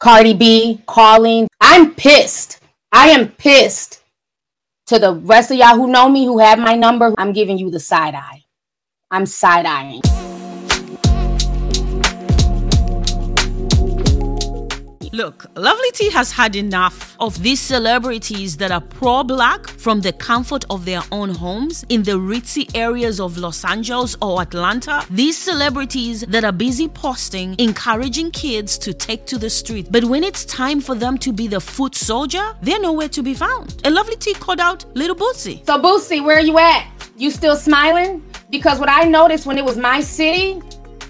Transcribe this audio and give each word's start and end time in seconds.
Cardi 0.00 0.34
B 0.34 0.80
calling. 0.86 1.48
I'm 1.60 1.94
pissed. 1.94 2.60
I 2.92 3.10
am 3.10 3.28
pissed. 3.28 4.02
To 4.86 4.98
the 4.98 5.12
rest 5.12 5.50
of 5.50 5.58
y'all 5.58 5.76
who 5.76 5.88
know 5.88 6.08
me, 6.08 6.24
who 6.24 6.38
have 6.38 6.58
my 6.58 6.74
number, 6.74 7.12
I'm 7.18 7.32
giving 7.32 7.58
you 7.58 7.70
the 7.70 7.80
side 7.80 8.14
eye. 8.14 8.44
I'm 9.10 9.26
side 9.26 9.66
eyeing. 9.66 10.02
Look, 15.18 15.46
Lovely 15.56 15.90
T 15.94 16.10
has 16.10 16.30
had 16.30 16.54
enough 16.54 17.16
of 17.18 17.42
these 17.42 17.60
celebrities 17.60 18.56
that 18.58 18.70
are 18.70 18.80
pro 18.80 19.24
black 19.24 19.66
from 19.66 20.00
the 20.00 20.12
comfort 20.12 20.64
of 20.70 20.84
their 20.84 21.02
own 21.10 21.30
homes 21.30 21.84
in 21.88 22.04
the 22.04 22.12
ritzy 22.12 22.70
areas 22.76 23.18
of 23.18 23.36
Los 23.36 23.64
Angeles 23.64 24.16
or 24.22 24.40
Atlanta. 24.40 25.04
These 25.10 25.36
celebrities 25.36 26.20
that 26.20 26.44
are 26.44 26.52
busy 26.52 26.86
posting, 26.86 27.56
encouraging 27.58 28.30
kids 28.30 28.78
to 28.78 28.94
take 28.94 29.26
to 29.26 29.38
the 29.38 29.50
street. 29.50 29.88
But 29.90 30.04
when 30.04 30.22
it's 30.22 30.44
time 30.44 30.80
for 30.80 30.94
them 30.94 31.18
to 31.18 31.32
be 31.32 31.48
the 31.48 31.60
foot 31.60 31.96
soldier, 31.96 32.54
they're 32.62 32.80
nowhere 32.80 33.08
to 33.08 33.20
be 33.20 33.34
found. 33.34 33.74
And 33.82 33.96
Lovely 33.96 34.14
T 34.14 34.34
called 34.34 34.60
out 34.60 34.84
Little 34.94 35.16
Boosie. 35.16 35.66
So, 35.66 35.82
Boosie, 35.82 36.24
where 36.24 36.36
are 36.36 36.46
you 36.50 36.60
at? 36.60 36.86
You 37.16 37.32
still 37.32 37.56
smiling? 37.56 38.22
Because 38.50 38.78
what 38.78 38.88
I 38.88 39.02
noticed 39.02 39.46
when 39.46 39.58
it 39.58 39.64
was 39.64 39.76
my 39.76 40.00
city, 40.00 40.62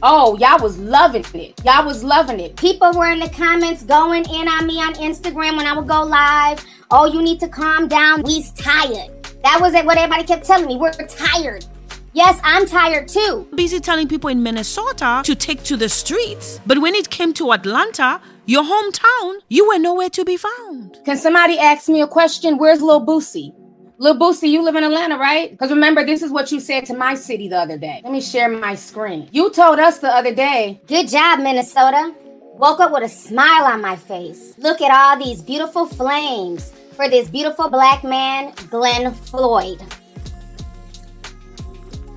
Oh, 0.02 0.38
y'all 0.38 0.62
was 0.62 0.78
loving 0.78 1.24
it. 1.34 1.60
Y'all 1.64 1.84
was 1.84 2.04
loving 2.04 2.38
it. 2.38 2.54
People 2.56 2.92
were 2.92 3.10
in 3.10 3.18
the 3.18 3.28
comments 3.30 3.82
going 3.82 4.24
in 4.30 4.46
on 4.46 4.66
me 4.66 4.80
on 4.80 4.94
Instagram 4.94 5.56
when 5.56 5.66
I 5.66 5.76
would 5.76 5.88
go 5.88 6.02
live. 6.02 6.64
Oh, 6.92 7.06
you 7.06 7.20
need 7.20 7.40
to 7.40 7.48
calm 7.48 7.88
down. 7.88 8.22
We's 8.22 8.52
tired. 8.52 9.10
That 9.42 9.58
was 9.60 9.74
it. 9.74 9.84
What 9.84 9.98
everybody 9.98 10.24
kept 10.24 10.46
telling 10.46 10.66
me. 10.66 10.76
We're 10.76 10.92
tired. 10.92 11.66
Yes, 12.12 12.40
I'm 12.44 12.64
tired 12.64 13.08
too. 13.08 13.48
Busy 13.54 13.80
telling 13.80 14.06
people 14.06 14.30
in 14.30 14.42
Minnesota 14.42 15.22
to 15.24 15.34
take 15.34 15.64
to 15.64 15.76
the 15.76 15.88
streets. 15.88 16.60
But 16.64 16.78
when 16.78 16.94
it 16.94 17.10
came 17.10 17.32
to 17.34 17.52
Atlanta, 17.52 18.20
your 18.46 18.62
hometown, 18.62 19.40
you 19.48 19.66
were 19.68 19.78
nowhere 19.78 20.10
to 20.10 20.24
be 20.24 20.36
found. 20.36 20.98
Can 21.04 21.16
somebody 21.16 21.58
ask 21.58 21.88
me 21.88 22.00
a 22.02 22.06
question? 22.06 22.56
Where's 22.56 22.80
Lil 22.80 23.04
Boosie? 23.04 23.52
Lil 24.00 24.16
Boosie, 24.16 24.48
you 24.48 24.62
live 24.62 24.76
in 24.76 24.84
Atlanta, 24.84 25.18
right? 25.18 25.50
Because 25.50 25.70
remember, 25.70 26.06
this 26.06 26.22
is 26.22 26.30
what 26.30 26.52
you 26.52 26.60
said 26.60 26.86
to 26.86 26.94
my 26.94 27.16
city 27.16 27.48
the 27.48 27.58
other 27.58 27.76
day. 27.76 28.00
Let 28.04 28.12
me 28.12 28.20
share 28.20 28.48
my 28.48 28.76
screen. 28.76 29.28
You 29.32 29.50
told 29.50 29.80
us 29.80 29.98
the 29.98 30.08
other 30.08 30.32
day. 30.32 30.80
Good 30.86 31.08
job, 31.08 31.40
Minnesota. 31.40 32.14
Woke 32.54 32.78
up 32.78 32.92
with 32.92 33.02
a 33.02 33.08
smile 33.08 33.64
on 33.64 33.82
my 33.82 33.96
face. 33.96 34.54
Look 34.58 34.80
at 34.80 34.92
all 34.92 35.18
these 35.18 35.42
beautiful 35.42 35.84
flames 35.84 36.72
for 36.92 37.08
this 37.08 37.28
beautiful 37.28 37.68
black 37.68 38.04
man, 38.04 38.54
Glenn 38.70 39.12
Floyd. 39.12 39.82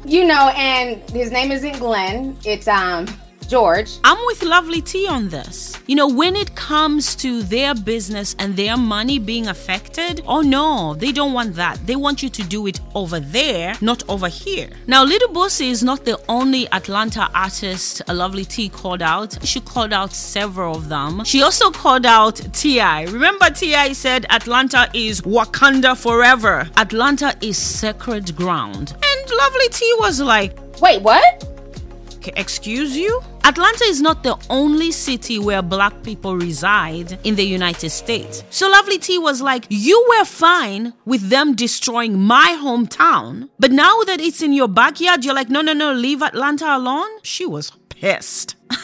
You 0.06 0.26
know, 0.26 0.50
and 0.50 0.98
his 1.10 1.32
name 1.32 1.52
isn't 1.52 1.80
Glenn. 1.80 2.38
It's 2.45 2.68
um 2.68 3.08
George. 3.52 4.00
I'm 4.06 4.18
with 4.28 4.44
Lovely 4.44 4.80
T 4.82 5.10
on 5.10 5.28
this. 5.28 5.78
You 5.86 5.96
know, 5.98 6.08
when 6.08 6.38
it 6.38 6.56
comes 6.56 7.16
to 7.18 7.44
their 7.44 7.76
business 7.76 8.34
and 8.40 8.56
their 8.56 8.78
money 8.78 9.20
being 9.20 9.48
affected, 9.48 10.22
oh 10.26 10.40
no, 10.40 10.94
they 10.94 11.12
don't 11.12 11.34
want 11.34 11.56
that. 11.56 11.86
They 11.86 11.98
want 11.98 12.24
you 12.24 12.30
to 12.30 12.44
do 12.44 12.66
it 12.68 12.80
over 12.96 13.20
there, 13.20 13.76
not 13.82 14.08
over 14.08 14.30
here. 14.30 14.70
Now, 14.88 15.04
Little 15.04 15.28
Boosie 15.28 15.70
is 15.70 15.84
not 15.84 16.06
the 16.06 16.18
only 16.30 16.72
Atlanta 16.72 17.30
artist 17.36 18.02
uh, 18.08 18.14
Lovely 18.14 18.46
T 18.46 18.70
called 18.70 19.02
out. 19.02 19.38
She 19.46 19.60
called 19.60 19.92
out 19.92 20.14
several 20.14 20.78
of 20.78 20.88
them. 20.88 21.26
She 21.26 21.44
also 21.44 21.72
called 21.72 22.06
out 22.06 22.36
T.I. 22.54 23.04
Remember, 23.08 23.50
T.I. 23.50 23.92
said 23.92 24.26
Atlanta 24.30 24.90
is 24.94 25.20
Wakanda 25.22 25.98
forever. 25.98 26.70
Atlanta 26.78 27.36
is 27.42 27.58
sacred 27.58 28.34
ground. 28.34 28.94
And 28.94 29.30
Lovely 29.30 29.68
T 29.72 29.94
was 30.00 30.22
like, 30.22 30.58
Wait, 30.80 31.02
what? 31.02 31.51
Excuse 32.27 32.95
you? 32.95 33.22
Atlanta 33.44 33.83
is 33.86 34.02
not 34.02 34.23
the 34.23 34.38
only 34.50 34.91
city 34.91 35.39
where 35.39 35.61
black 35.61 36.03
people 36.03 36.38
reside 36.38 37.19
in 37.23 37.36
the 37.36 37.44
United 37.44 37.89
States. 37.89 38.44
So 38.50 38.69
Lovely 38.69 38.97
T 38.97 39.17
was 39.17 39.41
like, 39.41 39.66
You 39.69 40.05
were 40.09 40.25
fine 40.25 40.94
with 41.05 41.30
them 41.30 41.55
destroying 41.55 42.19
my 42.19 42.58
hometown, 42.61 43.49
but 43.59 43.72
now 43.72 44.02
that 44.03 44.22
it's 44.22 44.42
in 44.42 44.53
your 44.53 44.67
backyard, 44.67 45.26
you're 45.26 45.36
like, 45.36 45.49
No, 45.49 45.61
no, 45.61 45.73
no, 45.73 45.92
leave 45.93 46.21
Atlanta 46.21 46.76
alone? 46.76 47.10
She 47.23 47.45
was 47.45 47.71
pissed. 47.89 48.55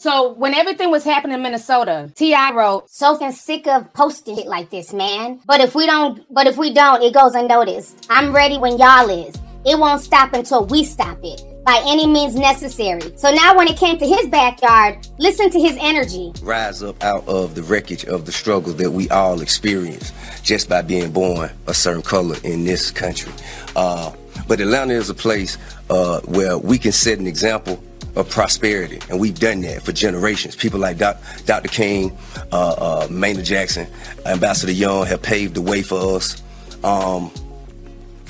So 0.00 0.32
when 0.34 0.54
everything 0.54 0.92
was 0.92 1.02
happening 1.02 1.34
in 1.34 1.42
Minnesota, 1.42 2.08
T.I. 2.14 2.52
wrote, 2.52 2.88
"So 2.88 3.18
sick 3.32 3.66
of 3.66 3.92
posting 3.94 4.38
it 4.38 4.46
like 4.46 4.70
this, 4.70 4.92
man. 4.92 5.40
But 5.44 5.60
if 5.60 5.74
we 5.74 5.86
don't, 5.86 6.24
but 6.32 6.46
if 6.46 6.56
we 6.56 6.72
don't, 6.72 7.02
it 7.02 7.12
goes 7.12 7.34
unnoticed. 7.34 8.06
I'm 8.08 8.32
ready 8.32 8.58
when 8.58 8.78
y'all 8.78 9.10
is. 9.10 9.34
It 9.66 9.76
won't 9.76 10.00
stop 10.00 10.34
until 10.34 10.64
we 10.66 10.84
stop 10.84 11.18
it 11.24 11.42
by 11.68 11.82
any 11.84 12.06
means 12.06 12.34
necessary. 12.34 13.12
So 13.16 13.30
now, 13.30 13.54
when 13.54 13.68
it 13.68 13.76
came 13.76 13.98
to 13.98 14.06
his 14.06 14.26
backyard, 14.28 15.06
listen 15.18 15.50
to 15.50 15.60
his 15.60 15.76
energy. 15.78 16.32
Rise 16.40 16.82
up 16.82 17.04
out 17.04 17.28
of 17.28 17.54
the 17.54 17.62
wreckage 17.62 18.06
of 18.06 18.24
the 18.24 18.32
struggle 18.32 18.72
that 18.72 18.90
we 18.90 19.06
all 19.10 19.42
experience 19.42 20.14
just 20.42 20.70
by 20.70 20.80
being 20.80 21.12
born 21.12 21.50
a 21.66 21.74
certain 21.74 22.00
color 22.00 22.36
in 22.42 22.64
this 22.64 22.90
country. 22.90 23.30
Uh, 23.76 24.10
but 24.46 24.62
Atlanta 24.62 24.94
is 24.94 25.10
a 25.10 25.14
place 25.14 25.58
uh, 25.90 26.20
where 26.20 26.56
we 26.56 26.78
can 26.78 26.92
set 26.92 27.18
an 27.18 27.26
example 27.26 27.84
of 28.16 28.30
prosperity, 28.30 28.98
and 29.10 29.20
we've 29.20 29.38
done 29.38 29.60
that 29.60 29.82
for 29.82 29.92
generations. 29.92 30.56
People 30.56 30.80
like 30.80 30.96
Doc, 30.96 31.20
Dr. 31.44 31.68
King, 31.68 32.16
uh, 32.50 32.70
uh, 32.78 33.08
Maynard 33.10 33.44
Jackson, 33.44 33.86
Ambassador 34.24 34.72
Young 34.72 35.04
have 35.04 35.20
paved 35.20 35.52
the 35.52 35.60
way 35.60 35.82
for 35.82 36.16
us. 36.16 36.42
Um, 36.82 37.30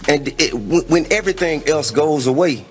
and 0.09 0.27
it, 0.41 0.53
when 0.54 1.06
everything 1.12 1.69
else 1.69 1.93
goes 1.93 2.27
away, 2.27 2.65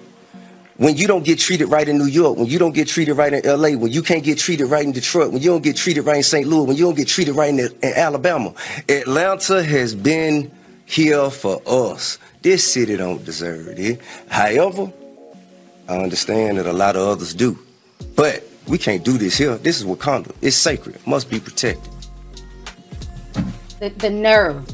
when 0.78 0.96
you 0.96 1.08
don't 1.08 1.26
get 1.26 1.40
treated 1.40 1.68
right 1.68 1.88
in 1.88 1.98
New 1.98 2.06
York, 2.06 2.38
when 2.38 2.48
you 2.48 2.60
don't 2.60 2.74
get 2.74 2.88
treated 2.88 3.16
right 3.16 3.34
in 3.34 3.42
LA, 3.44 3.72
when 3.72 3.92
you 3.92 4.02
can't 4.02 4.24
get 4.24 4.38
treated 4.38 4.66
right 4.66 4.86
in 4.86 4.92
Detroit, 4.92 5.32
when 5.32 5.42
you 5.42 5.50
don't 5.50 5.64
get 5.64 5.76
treated 5.76 6.04
right 6.04 6.18
in 6.18 6.24
St. 6.24 6.48
Louis, 6.48 6.66
when 6.66 6.78
you 6.78 6.86
don't 6.86 6.96
get 6.96 7.08
treated 7.08 7.36
right 7.36 7.50
in, 7.50 7.60
in 7.60 7.94
Alabama, 7.96 8.54
Atlanta 8.88 9.64
has 9.64 9.96
been 9.96 10.52
here 10.86 11.30
for 11.30 11.62
us. 11.66 12.20
This 12.42 12.72
city 12.72 12.96
don't 12.96 13.24
deserve 13.26 13.68
it. 13.68 14.00
However, 14.30 14.92
I 15.90 15.98
understand 15.98 16.60
that 16.60 16.68
a 16.68 16.74
lot 16.74 16.96
of 16.96 17.08
others 17.08 17.34
do. 17.34 17.58
But 18.16 18.44
we 18.68 18.78
can't 18.78 19.04
do 19.04 19.18
this 19.18 19.38
here. 19.38 19.58
This 19.58 19.80
is 19.80 19.86
Wakanda. 19.86 20.36
It's 20.42 20.56
sacred. 20.56 21.06
Must 21.08 21.30
be 21.30 21.40
protected. 21.40 21.92
The, 23.80 23.90
the 23.90 24.10
nerve. 24.10 24.66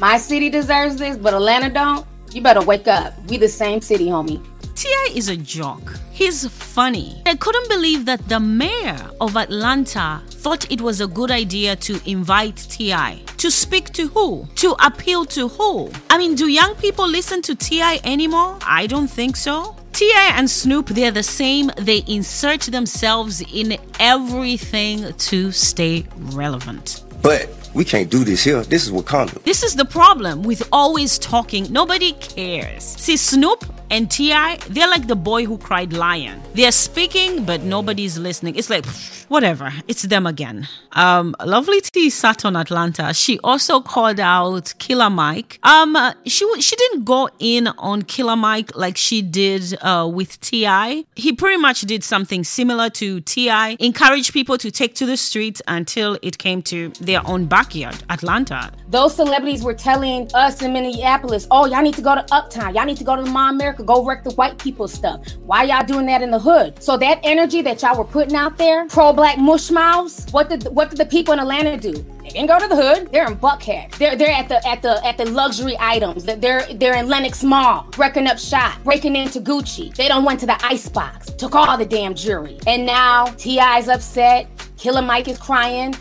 My 0.00 0.16
city 0.18 0.48
deserves 0.48 0.96
this, 0.96 1.16
but 1.16 1.34
Atlanta 1.34 1.70
don't. 1.70 2.06
You 2.32 2.42
better 2.42 2.62
wake 2.62 2.88
up. 2.88 3.14
We 3.28 3.36
the 3.36 3.48
same 3.48 3.80
city, 3.80 4.06
homie. 4.06 4.44
T.I. 4.78 5.10
is 5.12 5.28
a 5.28 5.36
joke. 5.36 5.94
He's 6.12 6.46
funny. 6.46 7.20
I 7.26 7.34
couldn't 7.34 7.68
believe 7.68 8.04
that 8.04 8.28
the 8.28 8.38
mayor 8.38 9.10
of 9.20 9.36
Atlanta 9.36 10.22
thought 10.28 10.70
it 10.70 10.80
was 10.80 11.00
a 11.00 11.08
good 11.08 11.32
idea 11.32 11.74
to 11.74 12.00
invite 12.08 12.58
T.I. 12.70 13.20
To 13.38 13.50
speak 13.50 13.92
to 13.94 14.06
who? 14.06 14.46
To 14.54 14.76
appeal 14.78 15.24
to 15.24 15.48
who? 15.48 15.90
I 16.10 16.16
mean, 16.16 16.36
do 16.36 16.46
young 16.46 16.76
people 16.76 17.08
listen 17.08 17.42
to 17.42 17.56
T.I. 17.56 17.98
anymore? 18.04 18.56
I 18.62 18.86
don't 18.86 19.08
think 19.08 19.34
so. 19.34 19.74
T.I. 19.94 20.34
and 20.36 20.48
Snoop, 20.48 20.86
they're 20.90 21.10
the 21.10 21.24
same. 21.24 21.72
They 21.76 22.04
insert 22.06 22.60
themselves 22.60 23.42
in 23.52 23.78
everything 23.98 25.12
to 25.12 25.50
stay 25.50 26.06
relevant. 26.18 27.02
But 27.20 27.50
we 27.74 27.84
can't 27.84 28.08
do 28.08 28.22
this 28.22 28.44
here. 28.44 28.62
This 28.62 28.86
is 28.86 28.92
Wakanda. 28.92 29.42
This 29.42 29.64
is 29.64 29.74
the 29.74 29.84
problem 29.84 30.44
with 30.44 30.68
always 30.70 31.18
talking. 31.18 31.66
Nobody 31.72 32.12
cares. 32.12 32.84
See, 32.84 33.16
Snoop 33.16 33.64
and 33.90 34.10
T.I., 34.10 34.56
they're 34.68 34.88
like 34.88 35.06
the 35.06 35.16
boy 35.16 35.44
who 35.44 35.58
cried 35.58 35.92
lion. 35.92 36.40
They're 36.54 36.72
speaking, 36.72 37.44
but 37.44 37.62
nobody's 37.62 38.18
listening. 38.18 38.56
It's 38.56 38.70
like, 38.70 38.84
whatever, 39.28 39.72
it's 39.86 40.02
them 40.02 40.26
again. 40.26 40.68
Um, 40.92 41.34
Lovely 41.44 41.80
T 41.80 42.10
sat 42.10 42.44
on 42.44 42.56
Atlanta. 42.56 43.14
She 43.14 43.38
also 43.44 43.80
called 43.80 44.20
out 44.20 44.74
Killer 44.78 45.10
Mike. 45.10 45.58
Um, 45.62 45.96
she 46.26 46.44
she 46.60 46.76
didn't 46.76 47.04
go 47.04 47.28
in 47.38 47.68
on 47.68 48.02
Killer 48.02 48.36
Mike 48.36 48.74
like 48.76 48.96
she 48.96 49.22
did 49.22 49.76
uh, 49.82 50.10
with 50.12 50.40
T.I. 50.40 51.04
He 51.14 51.32
pretty 51.32 51.58
much 51.58 51.82
did 51.82 52.02
something 52.04 52.44
similar 52.44 52.90
to 52.90 53.20
T.I., 53.20 53.76
encouraged 53.80 54.32
people 54.32 54.58
to 54.58 54.70
take 54.70 54.94
to 54.96 55.06
the 55.06 55.16
streets 55.16 55.62
until 55.68 56.18
it 56.22 56.38
came 56.38 56.62
to 56.62 56.88
their 57.00 57.26
own 57.26 57.46
backyard, 57.46 58.02
Atlanta. 58.10 58.70
Those 58.88 59.14
celebrities 59.14 59.62
were 59.62 59.74
telling 59.74 60.30
us 60.34 60.62
in 60.62 60.72
Minneapolis, 60.72 61.46
oh, 61.50 61.66
y'all 61.66 61.82
need 61.82 61.94
to 61.94 62.02
go 62.02 62.14
to 62.14 62.26
Uptown. 62.32 62.74
Y'all 62.74 62.84
need 62.84 62.96
to 62.96 63.04
go 63.04 63.16
to 63.16 63.22
the 63.22 63.30
Mall 63.30 63.52
America. 63.78 63.84
Go 63.84 64.04
wreck 64.04 64.24
the 64.24 64.30
white 64.32 64.58
people 64.58 64.88
stuff. 64.88 65.20
Why 65.44 65.64
y'all 65.64 65.84
doing 65.84 66.06
that 66.06 66.22
in 66.22 66.30
the 66.30 66.38
hood? 66.38 66.82
So 66.82 66.96
that 66.98 67.20
energy 67.22 67.62
that 67.62 67.82
y'all 67.82 67.98
were 67.98 68.04
putting 68.04 68.36
out 68.36 68.58
there, 68.58 68.86
pro-black 68.86 69.38
mush 69.38 69.70
mouths, 69.70 70.26
what 70.30 70.48
did 70.48 70.64
what 70.64 70.90
did 70.90 70.98
the 70.98 71.06
people 71.06 71.32
in 71.34 71.40
Atlanta 71.40 71.76
do? 71.76 71.92
They 71.92 72.28
didn't 72.30 72.48
go 72.48 72.58
to 72.58 72.68
the 72.68 72.76
hood. 72.76 73.12
They're 73.12 73.26
in 73.26 73.36
Buckhead. 73.36 73.94
They're 73.96 74.16
they're 74.16 74.30
at 74.30 74.48
the 74.48 74.66
at 74.66 74.82
the 74.82 75.04
at 75.04 75.16
the 75.16 75.26
luxury 75.26 75.76
items. 75.78 76.24
They're 76.24 76.66
they're 76.74 76.96
in 76.96 77.08
Lenox 77.08 77.42
Mall, 77.42 77.86
wrecking 77.96 78.26
up 78.26 78.38
shop, 78.38 78.82
breaking 78.84 79.16
into 79.16 79.40
Gucci. 79.40 79.94
They 79.94 80.08
don't 80.08 80.24
went 80.24 80.40
to 80.40 80.46
the 80.46 80.58
icebox, 80.64 81.30
took 81.32 81.54
all 81.54 81.76
the 81.78 81.86
damn 81.86 82.14
jewelry, 82.14 82.58
and 82.66 82.84
now 82.84 83.26
T.I.'s 83.38 83.88
upset. 83.88 84.48
Killer 84.76 85.02
Mike 85.02 85.26
is 85.26 85.38
crying. 85.38 85.94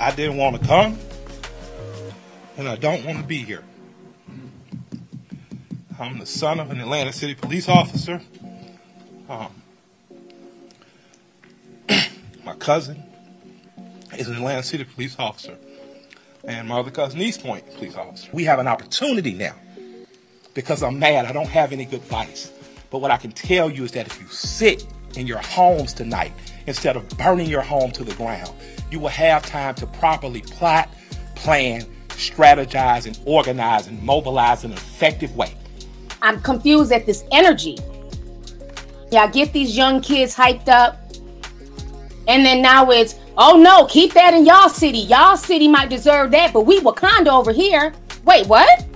I 0.00 0.10
didn't 0.12 0.36
want 0.36 0.60
to 0.60 0.66
come 0.66 0.98
and 2.56 2.68
I 2.68 2.74
don't 2.76 3.04
want 3.04 3.18
to 3.18 3.24
be 3.24 3.38
here. 3.38 3.62
I'm 6.02 6.18
the 6.18 6.26
son 6.26 6.58
of 6.58 6.72
an 6.72 6.80
Atlanta 6.80 7.12
City 7.12 7.36
police 7.36 7.68
officer. 7.68 8.20
Um, 9.28 9.62
my 12.44 12.54
cousin 12.54 13.00
is 14.18 14.26
an 14.26 14.34
Atlanta 14.34 14.64
City 14.64 14.82
police 14.82 15.16
officer, 15.16 15.56
and 16.42 16.66
my 16.66 16.80
other 16.80 16.90
cousin, 16.90 17.20
East 17.20 17.44
Point 17.44 17.72
police 17.76 17.94
officer. 17.94 18.28
We 18.32 18.42
have 18.44 18.58
an 18.58 18.66
opportunity 18.66 19.32
now 19.32 19.54
because 20.54 20.82
I'm 20.82 20.98
mad. 20.98 21.24
I 21.24 21.32
don't 21.32 21.48
have 21.48 21.70
any 21.70 21.84
good 21.84 22.00
advice. 22.00 22.52
But 22.90 22.98
what 22.98 23.12
I 23.12 23.16
can 23.16 23.30
tell 23.30 23.70
you 23.70 23.84
is 23.84 23.92
that 23.92 24.08
if 24.08 24.20
you 24.20 24.26
sit 24.26 24.84
in 25.16 25.28
your 25.28 25.38
homes 25.38 25.92
tonight 25.94 26.32
instead 26.66 26.96
of 26.96 27.08
burning 27.10 27.48
your 27.48 27.62
home 27.62 27.92
to 27.92 28.02
the 28.02 28.14
ground, 28.16 28.50
you 28.90 28.98
will 28.98 29.08
have 29.08 29.46
time 29.46 29.76
to 29.76 29.86
properly 29.86 30.40
plot, 30.40 30.92
plan, 31.36 31.82
strategize, 32.08 33.06
and 33.06 33.16
organize 33.24 33.86
and 33.86 34.02
mobilize 34.02 34.64
in 34.64 34.72
an 34.72 34.76
effective 34.76 35.36
way. 35.36 35.54
I'm 36.22 36.40
confused 36.40 36.92
at 36.92 37.04
this 37.04 37.24
energy. 37.32 37.76
Yeah, 39.10 39.26
get 39.26 39.52
these 39.52 39.76
young 39.76 40.00
kids 40.00 40.34
hyped 40.34 40.68
up. 40.68 40.98
And 42.28 42.46
then 42.46 42.62
now 42.62 42.90
it's, 42.90 43.16
oh 43.36 43.60
no, 43.60 43.86
keep 43.86 44.12
that 44.14 44.32
in 44.32 44.46
y'all 44.46 44.68
city. 44.68 44.98
Y'all 44.98 45.36
city 45.36 45.66
might 45.66 45.90
deserve 45.90 46.30
that, 46.30 46.52
but 46.52 46.60
we 46.62 46.80
Wakanda 46.80 47.26
over 47.26 47.52
here. 47.52 47.92
Wait, 48.24 48.46
what? 48.46 48.86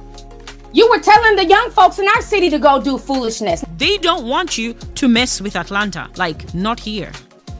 You 0.73 0.88
were 0.88 1.00
telling 1.00 1.34
the 1.34 1.44
young 1.44 1.70
folks 1.73 1.99
in 1.99 2.06
our 2.14 2.23
city 2.23 2.49
to 2.50 2.58
go 2.61 2.81
do 2.81 2.96
foolishness. 2.96 3.64
They 3.76 3.99
don't 3.99 4.28
want 4.28 4.56
you 4.56 4.75
to 4.75 5.08
mess 5.08 5.40
with 5.40 5.56
Atlanta. 5.56 6.08
Like, 6.17 6.55
not 6.55 6.78
here. 6.78 7.11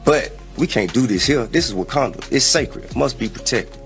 But 0.05 0.31
we 0.55 0.65
can't 0.65 0.93
do 0.93 1.07
this 1.07 1.25
here. 1.25 1.45
This 1.47 1.67
is 1.67 1.73
Wakanda. 1.73 2.25
It's 2.31 2.45
sacred. 2.45 2.85
It 2.85 2.95
must 2.95 3.19
be 3.19 3.27
protected. 3.27 3.77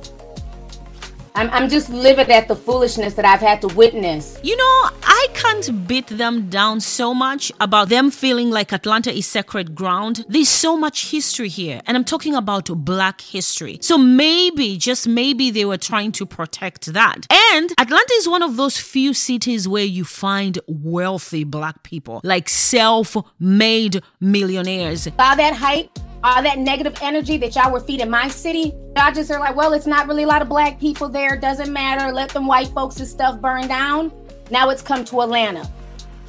I'm, 1.33 1.49
I'm 1.51 1.69
just 1.69 1.89
livid 1.89 2.29
at 2.29 2.47
the 2.47 2.55
foolishness 2.55 3.13
that 3.13 3.25
I've 3.25 3.39
had 3.39 3.61
to 3.61 3.67
witness. 3.69 4.37
You 4.43 4.57
know, 4.57 4.89
I 5.21 5.27
can't 5.35 5.87
beat 5.87 6.07
them 6.07 6.49
down 6.49 6.79
so 6.79 7.13
much 7.13 7.51
about 7.59 7.89
them 7.89 8.09
feeling 8.09 8.49
like 8.49 8.73
Atlanta 8.73 9.15
is 9.15 9.27
sacred 9.27 9.75
ground. 9.75 10.25
There's 10.27 10.49
so 10.49 10.75
much 10.75 11.11
history 11.11 11.47
here, 11.47 11.79
and 11.85 11.95
I'm 11.95 12.03
talking 12.03 12.33
about 12.33 12.65
black 12.83 13.21
history. 13.21 13.77
So 13.81 13.99
maybe, 13.99 14.77
just 14.79 15.07
maybe, 15.07 15.51
they 15.51 15.63
were 15.63 15.77
trying 15.77 16.11
to 16.13 16.25
protect 16.25 16.87
that. 16.93 17.27
And 17.53 17.71
Atlanta 17.77 18.13
is 18.13 18.27
one 18.27 18.41
of 18.41 18.57
those 18.57 18.79
few 18.79 19.13
cities 19.13 19.67
where 19.67 19.85
you 19.85 20.05
find 20.05 20.57
wealthy 20.65 21.43
black 21.43 21.83
people, 21.83 22.21
like 22.23 22.49
self 22.49 23.15
made 23.39 24.01
millionaires. 24.19 25.05
All 25.19 25.35
that 25.35 25.53
hype, 25.53 25.99
all 26.23 26.41
that 26.41 26.57
negative 26.57 26.97
energy 26.99 27.37
that 27.37 27.55
y'all 27.55 27.71
were 27.71 27.79
feeding 27.79 28.09
my 28.09 28.27
city, 28.27 28.73
y'all 28.95 29.13
just 29.13 29.29
are 29.29 29.39
like, 29.39 29.55
well, 29.55 29.73
it's 29.73 29.85
not 29.85 30.07
really 30.07 30.23
a 30.23 30.27
lot 30.27 30.41
of 30.41 30.49
black 30.49 30.79
people 30.79 31.09
there. 31.09 31.37
Doesn't 31.37 31.71
matter. 31.71 32.11
Let 32.11 32.29
them 32.29 32.47
white 32.47 32.69
folks 32.69 32.97
and 32.97 33.07
stuff 33.07 33.39
burn 33.39 33.67
down. 33.67 34.11
Now 34.51 34.69
it's 34.69 34.81
come 34.81 35.05
to 35.05 35.21
Atlanta. 35.21 35.65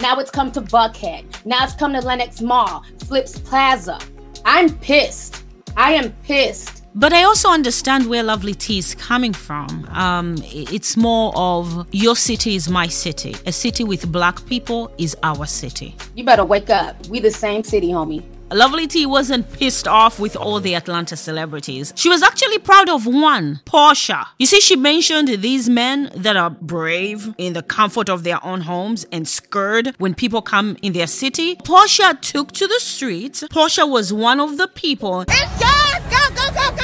Now 0.00 0.20
it's 0.20 0.30
come 0.30 0.52
to 0.52 0.60
Buckhead. 0.60 1.44
Now 1.44 1.64
it's 1.64 1.74
come 1.74 1.92
to 1.92 2.00
Lenox 2.00 2.40
Mall, 2.40 2.84
Phipps 3.08 3.36
Plaza. 3.40 3.98
I'm 4.44 4.70
pissed. 4.78 5.42
I 5.76 5.94
am 5.94 6.12
pissed. 6.22 6.84
But 6.94 7.12
I 7.12 7.24
also 7.24 7.48
understand 7.48 8.06
where 8.08 8.22
Lovely 8.22 8.54
T 8.54 8.78
is 8.78 8.94
coming 8.94 9.32
from. 9.32 9.86
Um, 9.90 10.36
it's 10.44 10.96
more 10.96 11.32
of 11.34 11.88
your 11.90 12.14
city 12.14 12.54
is 12.54 12.68
my 12.68 12.86
city. 12.86 13.34
A 13.46 13.50
city 13.50 13.82
with 13.82 14.12
black 14.12 14.44
people 14.46 14.92
is 14.98 15.16
our 15.24 15.46
city. 15.46 15.96
You 16.14 16.22
better 16.22 16.44
wake 16.44 16.70
up. 16.70 17.04
We 17.08 17.18
the 17.18 17.30
same 17.30 17.64
city, 17.64 17.88
homie. 17.88 18.22
Lovely 18.54 18.86
T 18.86 19.06
wasn't 19.06 19.50
pissed 19.52 19.88
off 19.88 20.20
with 20.20 20.36
all 20.36 20.60
the 20.60 20.74
Atlanta 20.74 21.16
celebrities. 21.16 21.92
She 21.96 22.08
was 22.08 22.22
actually 22.22 22.58
proud 22.58 22.88
of 22.88 23.06
one, 23.06 23.60
Porsha. 23.64 24.26
You 24.38 24.46
see, 24.46 24.60
she 24.60 24.76
mentioned 24.76 25.28
these 25.28 25.68
men 25.68 26.10
that 26.14 26.36
are 26.36 26.50
brave 26.50 27.34
in 27.38 27.54
the 27.54 27.62
comfort 27.62 28.08
of 28.08 28.24
their 28.24 28.44
own 28.44 28.62
homes 28.62 29.06
and 29.10 29.26
scared 29.26 29.94
when 29.98 30.14
people 30.14 30.42
come 30.42 30.76
in 30.82 30.92
their 30.92 31.06
city. 31.06 31.56
Porsha 31.56 32.20
took 32.20 32.52
to 32.52 32.66
the 32.66 32.80
streets. 32.80 33.42
Porsha 33.44 33.88
was 33.88 34.12
one 34.12 34.38
of 34.38 34.58
the 34.58 34.68
people. 34.68 35.22
It's! 35.28 35.62
Go, 36.12 36.18
go, 36.34 36.50
go, 36.52 36.76
go, 36.76 36.81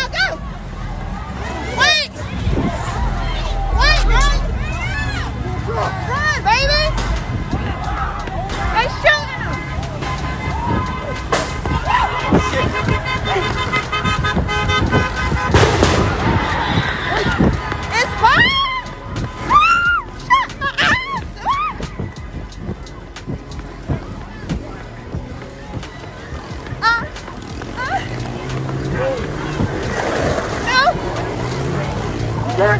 Now 32.58 32.75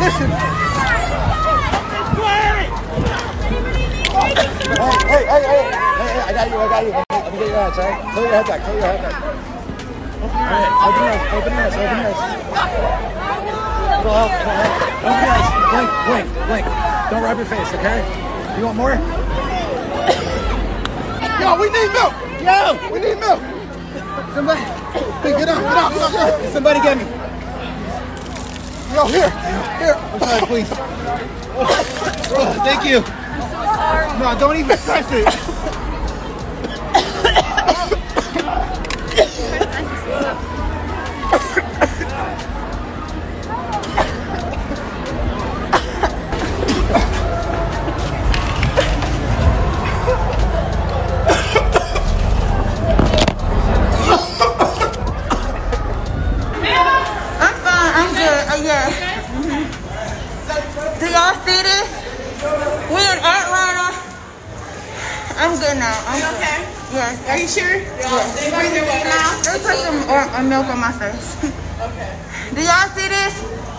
listen. 0.00 0.30
Hey, 5.04 5.04
hey, 5.04 5.24
hey, 5.28 5.44
hey, 5.44 5.68
hey, 6.00 6.24
I 6.24 6.32
got 6.32 6.48
you, 6.48 6.56
I 6.56 6.68
got 6.68 6.80
you. 6.84 6.92
Let 7.10 7.32
me 7.32 7.38
get 7.38 7.48
your 7.48 7.58
hands, 7.58 7.76
all 7.76 7.84
right? 7.84 8.00
Throw 8.14 8.22
your 8.22 8.32
head 8.32 8.46
back, 8.46 8.60
throw 8.64 8.72
your 8.72 8.80
head 8.80 8.96
back. 9.02 9.12
All 10.22 10.32
right, 10.48 10.72
open 10.88 11.04
your 11.04 11.12
eyes, 11.12 11.28
open 11.36 11.52
your 11.52 11.60
eyes, 11.60 11.76
open 11.76 12.00
your 12.00 12.08
eyes. 12.08 12.16
Out, 13.68 14.00
go 14.02 14.08
out. 14.08 14.32
Open 15.04 15.20
your 15.20 15.36
eyes, 15.36 15.52
blink, 15.68 15.90
blink, 16.08 16.26
blink. 16.48 16.64
Don't 17.10 17.22
rub 17.24 17.36
your 17.36 17.44
face, 17.44 17.70
okay? 17.74 18.00
You 18.56 18.64
want 18.64 18.76
more? 18.78 18.96
Yo, 21.40 21.60
we 21.60 21.68
need 21.68 21.92
milk! 21.92 22.16
Yo, 22.40 22.72
we 22.90 23.00
need 23.00 23.20
milk! 23.20 23.57
Somebody, 24.34 24.60
hey, 24.60 25.30
get 25.30 25.48
up, 25.48 25.62
get 25.62 25.76
up, 25.76 25.92
get 25.92 26.02
up, 26.02 26.12
get 26.12 26.44
up. 26.46 26.52
Somebody 26.52 26.80
get 26.80 26.98
me. 26.98 27.04
Yo, 28.94 29.06
here, 29.06 29.30
here. 29.78 29.94
I'm 29.94 30.20
sorry, 30.20 30.46
please. 30.46 30.68
Oh, 32.30 32.62
thank 32.64 32.84
you. 32.84 33.00
No, 34.18 34.36
don't 34.38 34.56
even 34.56 34.76
touch 34.78 35.06
it. 35.12 35.77
Or 70.38 70.42
milk 70.44 70.66
on 70.66 70.78
my 70.78 70.92
face. 70.92 71.54
Okay. 71.78 72.18
Do 72.56 72.60
y'all 72.60 72.88
see 72.88 73.06
this? 73.06 73.77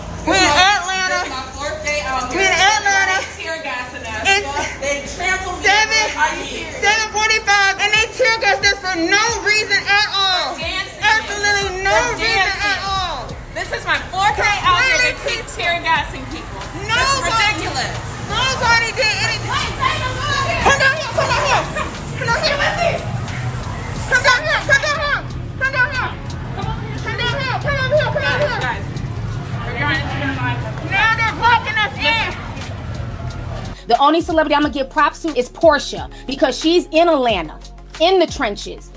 The 33.90 33.98
only 33.98 34.20
celebrity 34.20 34.54
I'm 34.54 34.62
gonna 34.62 34.72
give 34.72 34.88
props 34.88 35.22
to 35.22 35.36
is 35.36 35.48
Porsha 35.48 36.08
because 36.24 36.56
she's 36.56 36.86
in 36.92 37.08
Atlanta, 37.08 37.58
in 37.98 38.20
the 38.20 38.26
trenches. 38.28 38.88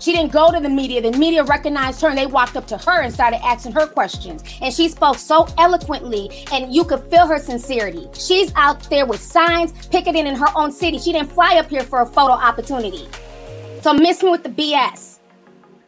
She 0.00 0.10
didn't 0.10 0.32
go 0.32 0.50
to 0.50 0.58
the 0.58 0.68
media. 0.68 1.00
The 1.00 1.16
media 1.16 1.44
recognized 1.44 2.00
her 2.00 2.08
and 2.08 2.18
they 2.18 2.26
walked 2.26 2.56
up 2.56 2.66
to 2.66 2.76
her 2.76 3.02
and 3.02 3.14
started 3.14 3.40
asking 3.44 3.70
her 3.74 3.86
questions. 3.86 4.42
And 4.60 4.74
she 4.74 4.88
spoke 4.88 5.18
so 5.18 5.46
eloquently 5.58 6.28
and 6.50 6.74
you 6.74 6.82
could 6.82 7.04
feel 7.08 7.28
her 7.28 7.38
sincerity. 7.38 8.08
She's 8.14 8.52
out 8.56 8.82
there 8.90 9.06
with 9.06 9.20
signs, 9.20 9.70
picketing 9.86 10.26
in 10.26 10.34
her 10.34 10.48
own 10.56 10.72
city. 10.72 10.98
She 10.98 11.12
didn't 11.12 11.30
fly 11.30 11.58
up 11.58 11.70
here 11.70 11.84
for 11.84 12.00
a 12.00 12.06
photo 12.06 12.32
opportunity. 12.32 13.06
So 13.82 13.94
miss 13.94 14.24
me 14.24 14.30
with 14.30 14.42
the 14.42 14.50
BS. 14.50 15.20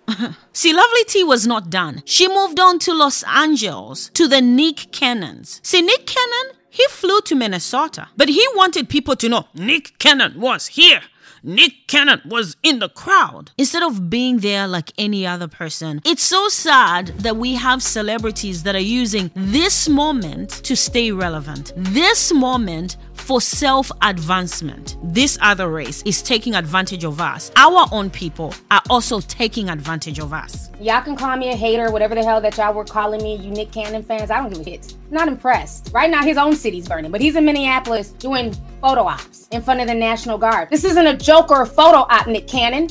See, 0.53 0.73
Lovely 0.73 1.05
T 1.09 1.25
was 1.25 1.45
not 1.45 1.71
done. 1.71 2.05
She 2.05 2.29
moved 2.29 2.61
on 2.61 2.79
to 2.81 2.95
Los 2.95 3.25
Angeles 3.25 4.11
to 4.15 4.29
the 4.29 4.41
Nick 4.41 4.93
Cannons. 4.93 5.61
See, 5.65 5.83
Nick 5.83 6.07
Cannon, 6.07 6.54
he 6.75 6.85
flew 6.89 7.21
to 7.21 7.37
Minnesota, 7.37 8.09
but 8.17 8.29
he 8.29 8.45
wanted 8.57 8.89
people 8.89 9.15
to 9.15 9.29
know 9.29 9.47
Nick 9.55 9.97
Cannon 10.01 10.41
was 10.41 10.67
here. 10.67 11.03
Nick 11.45 11.87
Cannon 11.87 12.21
was 12.25 12.57
in 12.65 12.81
the 12.81 12.89
crowd 12.89 13.53
instead 13.57 13.85
of 13.85 14.11
being 14.11 14.39
there 14.39 14.67
like 14.67 14.91
any 14.99 15.25
other 15.25 15.47
person. 15.47 16.01
It's 16.05 16.25
so 16.25 16.49
sad 16.49 17.09
that 17.19 17.37
we 17.37 17.55
have 17.55 17.81
celebrities 17.81 18.65
that 18.65 18.75
are 18.75 18.91
using 19.03 19.31
this 19.37 19.89
moment 19.89 20.51
to 20.65 20.75
stay 20.75 21.13
relevant. 21.13 21.73
This 21.77 22.33
moment 22.33 22.97
for 23.25 23.41
self 23.41 23.91
advancement. 24.03 24.97
This 25.03 25.39
other 25.41 25.71
race 25.71 26.03
is 26.03 26.23
taking 26.23 26.55
advantage 26.55 27.05
of 27.05 27.21
us. 27.21 27.51
Our 27.57 27.87
own 27.91 28.11
people 28.11 28.55
are 28.71 28.83
also 28.91 29.21
taking 29.21 29.71
advantage 29.71 30.19
of 30.19 30.33
us. 30.33 30.71
Y'all 30.79 31.01
can 31.03 31.17
call 31.17 31.37
me 31.37 31.51
a 31.51 31.57
hater, 31.57 31.91
whatever 31.91 32.15
the 32.15 32.23
hell 32.23 32.41
that 32.43 32.57
y'all 32.59 32.75
were 32.75 32.85
calling 32.85 33.23
me, 33.23 33.37
you 33.37 33.51
Nick 33.51 33.73
Cannon 33.73 34.03
fans. 34.03 34.31
I 34.31 34.41
don't 34.41 34.51
give 34.51 34.61
a 34.61 34.65
shit. 34.65 34.95
Not 35.11 35.29
impressed. 35.29 35.91
Right 35.95 36.11
now, 36.11 36.23
his 36.23 36.37
own 36.37 36.55
city's 36.55 36.87
burning, 36.87 37.11
but 37.11 37.21
he's 37.21 37.37
in 37.37 37.45
Minneapolis 37.45 38.11
doing 38.11 38.55
photo 38.81 39.05
ops 39.05 39.49
in 39.49 39.63
front 39.63 39.81
of 39.81 39.87
the 39.87 39.95
National 39.95 40.37
Guard. 40.37 40.69
This 40.69 40.85
isn't 40.85 41.07
a 41.07 41.17
joke 41.17 41.51
or 41.51 41.63
a 41.63 41.67
photo 41.67 41.99
op, 41.99 42.27
Nick 42.27 42.47
Cannon. 42.47 42.89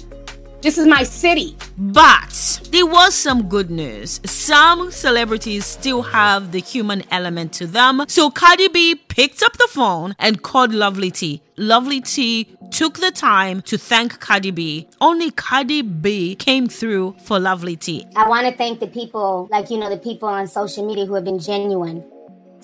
This 0.63 0.77
is 0.77 0.88
my 0.88 1.03
city. 1.03 1.58
But 1.77 2.62
there 2.72 2.86
was 2.86 3.13
some 3.13 3.50
good 3.50 3.70
news. 3.70 4.22
Some 4.24 4.91
celebrities 4.91 5.65
still 5.65 6.01
have 6.03 6.53
the 6.53 6.62
human 6.62 7.03
element 7.12 7.51
to 7.55 7.67
them. 7.67 8.05
So 8.08 8.32
Cardi 8.32 8.70
B 8.70 8.96
picked 8.96 9.43
up 9.43 9.58
the 9.58 9.67
phone 9.70 10.15
and 10.17 10.41
called 10.41 10.74
Lovely 10.74 11.12
T. 11.12 11.41
Lovely 11.58 12.00
T 12.00 12.55
took 12.72 13.00
the 13.00 13.12
time 13.12 13.62
to 13.63 13.77
thank 13.77 14.22
Cardi 14.22 14.51
B. 14.51 14.88
Only 15.01 15.32
Cardi 15.32 15.82
B 15.82 16.34
came 16.34 16.70
through 16.70 17.17
for 17.25 17.41
Lovely 17.41 17.75
T. 17.75 18.05
I 18.15 18.29
want 18.29 18.48
to 18.48 18.53
thank 18.53 18.79
the 18.79 18.88
people, 18.88 19.50
like, 19.51 19.70
you 19.70 19.77
know, 19.77 19.89
the 19.89 19.98
people 19.98 20.29
on 20.29 20.48
social 20.48 20.88
media 20.88 21.05
who 21.05 21.15
have 21.15 21.25
been 21.25 21.39
genuine, 21.39 22.05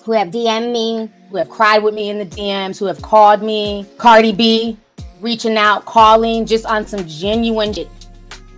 who 0.06 0.12
have 0.12 0.28
DM'd 0.28 0.72
me, 0.72 1.10
Who 1.30 1.36
have 1.36 1.50
cried 1.50 1.82
with 1.82 1.94
me 1.94 2.08
in 2.08 2.16
the 2.16 2.24
DMs, 2.24 2.78
who 2.78 2.86
have 2.86 3.02
called 3.02 3.42
me, 3.42 3.86
Cardi 3.98 4.32
B, 4.32 4.78
reaching 5.20 5.56
out, 5.56 5.84
calling, 5.84 6.46
just 6.46 6.66
on 6.66 6.86
some 6.86 7.06
genuine 7.06 7.74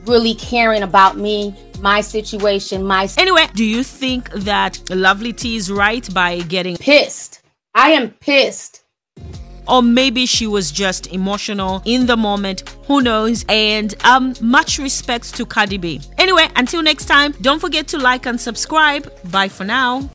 really 0.07 0.35
caring 0.35 0.83
about 0.83 1.17
me, 1.17 1.55
my 1.81 2.01
situation, 2.01 2.85
my 2.85 3.09
Anyway, 3.17 3.47
do 3.55 3.65
you 3.65 3.83
think 3.83 4.31
that 4.31 4.81
Lovely 4.91 5.33
T 5.33 5.57
is 5.57 5.71
right 5.71 6.13
by 6.13 6.41
getting 6.41 6.77
pissed. 6.77 7.41
I 7.75 7.91
am 7.91 8.11
pissed. 8.11 8.85
or 9.69 9.83
maybe 9.83 10.27
she 10.27 10.47
was 10.47 10.73
just 10.73 11.07
emotional 11.13 11.83
in 11.85 12.07
the 12.07 12.17
moment 12.17 12.69
who 12.87 13.01
knows? 13.01 13.45
And 13.49 13.95
um 14.05 14.35
much 14.41 14.79
respect 14.79 15.35
to 15.37 15.47
cardi 15.47 15.79
b. 15.79 16.01
Anyway 16.19 16.49
until 16.57 16.83
next 16.83 17.07
time 17.07 17.33
don't 17.41 17.61
forget 17.61 17.87
to 17.89 17.99
like 17.99 18.27
and 18.27 18.41
subscribe. 18.41 19.11
Bye 19.31 19.49
for 19.49 19.65
now 19.65 20.11